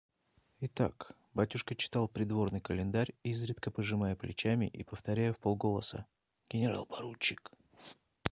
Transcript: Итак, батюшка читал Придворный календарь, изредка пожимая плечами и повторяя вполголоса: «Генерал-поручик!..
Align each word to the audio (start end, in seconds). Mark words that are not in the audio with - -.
Итак, 0.61 1.15
батюшка 1.35 1.75
читал 1.75 2.07
Придворный 2.07 2.59
календарь, 2.59 3.13
изредка 3.21 3.69
пожимая 3.69 4.15
плечами 4.15 4.65
и 4.65 4.83
повторяя 4.83 5.31
вполголоса: 5.31 6.07
«Генерал-поручик!.. 6.49 7.51